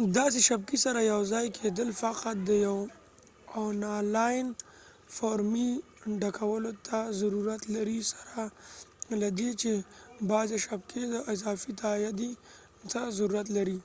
[0.00, 2.78] د داسې شبکې سره یوځای کیدل فقط د یو
[3.60, 4.46] اونلاین
[5.16, 5.68] فورمې
[6.22, 8.38] ډکولو ته ضرورت لري سره
[9.22, 9.72] لدې چې
[10.30, 12.32] بعضې شبکې د اضافی تائیدۍ
[12.90, 13.78] ته ضرورت لري